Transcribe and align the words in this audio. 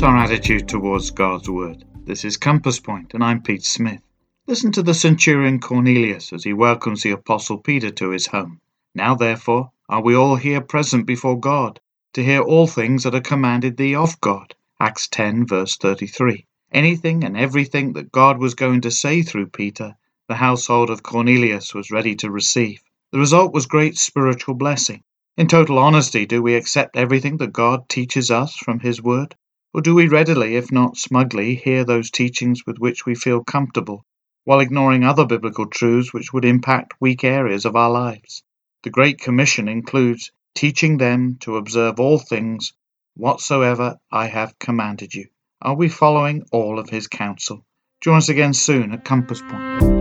What's 0.00 0.08
our 0.08 0.16
attitude 0.16 0.66
towards 0.66 1.10
God's 1.10 1.50
Word? 1.50 1.84
This 2.06 2.24
is 2.24 2.38
Compass 2.38 2.80
Point, 2.80 3.12
and 3.12 3.22
I'm 3.22 3.42
Pete 3.42 3.66
Smith. 3.66 4.00
Listen 4.46 4.72
to 4.72 4.82
the 4.82 4.94
centurion 4.94 5.60
Cornelius 5.60 6.32
as 6.32 6.42
he 6.42 6.54
welcomes 6.54 7.02
the 7.02 7.10
Apostle 7.10 7.58
Peter 7.58 7.90
to 7.90 8.08
his 8.08 8.28
home. 8.28 8.62
Now, 8.94 9.14
therefore, 9.14 9.72
are 9.90 10.02
we 10.02 10.14
all 10.14 10.36
here 10.36 10.62
present 10.62 11.04
before 11.04 11.38
God, 11.38 11.80
to 12.14 12.24
hear 12.24 12.40
all 12.40 12.66
things 12.66 13.02
that 13.02 13.14
are 13.14 13.20
commanded 13.20 13.76
thee 13.76 13.94
of 13.94 14.18
God. 14.22 14.54
Acts 14.80 15.06
10, 15.06 15.46
verse 15.46 15.76
33. 15.76 16.46
Anything 16.72 17.22
and 17.22 17.36
everything 17.36 17.92
that 17.92 18.10
God 18.10 18.38
was 18.38 18.54
going 18.54 18.80
to 18.80 18.90
say 18.90 19.20
through 19.20 19.48
Peter, 19.48 19.96
the 20.28 20.36
household 20.36 20.88
of 20.88 21.02
Cornelius 21.02 21.74
was 21.74 21.90
ready 21.90 22.14
to 22.16 22.30
receive. 22.30 22.80
The 23.12 23.18
result 23.18 23.52
was 23.52 23.66
great 23.66 23.98
spiritual 23.98 24.54
blessing. 24.54 25.02
In 25.36 25.46
total 25.46 25.78
honesty, 25.78 26.24
do 26.24 26.40
we 26.40 26.54
accept 26.54 26.96
everything 26.96 27.36
that 27.36 27.52
God 27.52 27.86
teaches 27.90 28.30
us 28.30 28.56
from 28.56 28.80
His 28.80 29.02
Word? 29.02 29.34
Or 29.72 29.80
do 29.80 29.94
we 29.94 30.08
readily, 30.08 30.56
if 30.56 30.72
not 30.72 30.96
smugly, 30.96 31.54
hear 31.54 31.84
those 31.84 32.10
teachings 32.10 32.66
with 32.66 32.78
which 32.78 33.06
we 33.06 33.14
feel 33.14 33.44
comfortable, 33.44 34.04
while 34.44 34.60
ignoring 34.60 35.04
other 35.04 35.24
biblical 35.24 35.66
truths 35.66 36.12
which 36.12 36.32
would 36.32 36.44
impact 36.44 36.94
weak 37.00 37.22
areas 37.22 37.64
of 37.64 37.76
our 37.76 37.90
lives? 37.90 38.42
The 38.82 38.90
Great 38.90 39.20
Commission 39.20 39.68
includes 39.68 40.32
teaching 40.54 40.98
them 40.98 41.36
to 41.40 41.56
observe 41.56 42.00
all 42.00 42.18
things 42.18 42.72
whatsoever 43.14 43.98
I 44.10 44.26
have 44.26 44.58
commanded 44.58 45.14
you. 45.14 45.28
Are 45.62 45.76
we 45.76 45.88
following 45.88 46.46
all 46.50 46.78
of 46.78 46.88
his 46.88 47.06
counsel? 47.06 47.64
Join 48.00 48.16
us 48.16 48.28
again 48.28 48.54
soon 48.54 48.92
at 48.92 49.04
Compass 49.04 49.42
Point. 49.42 49.99